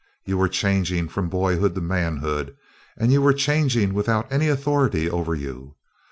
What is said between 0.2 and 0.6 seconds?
You were